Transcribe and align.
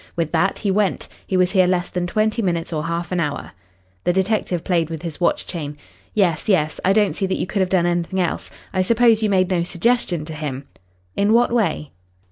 With 0.15 0.31
that 0.31 0.57
he 0.57 0.71
went. 0.71 1.07
He 1.27 1.37
was 1.37 1.51
here 1.51 1.67
less 1.67 1.89
than 1.89 2.07
twenty 2.07 2.41
minutes 2.41 2.73
or 2.73 2.83
half 2.85 3.11
an 3.11 3.19
hour." 3.19 3.51
The 4.03 4.11
detective 4.11 4.63
played 4.63 4.89
with 4.89 5.03
his 5.03 5.21
watch 5.21 5.45
chain. 5.45 5.77
"Yes, 6.15 6.49
yes. 6.49 6.79
I 6.83 6.91
don't 6.91 7.13
see 7.15 7.27
that 7.27 7.37
you 7.37 7.45
could 7.45 7.59
have 7.59 7.69
done 7.69 7.85
anything 7.85 8.19
else. 8.19 8.49
I 8.73 8.81
suppose 8.81 9.21
you 9.21 9.29
made 9.29 9.51
no 9.51 9.61
suggestion 9.61 10.25
to 10.25 10.33
him?" 10.33 10.63
"In 11.15 11.33
what 11.33 11.51
way?" 11.53 11.91